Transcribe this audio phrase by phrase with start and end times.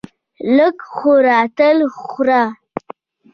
[0.55, 2.43] لږ خوره تل خوره!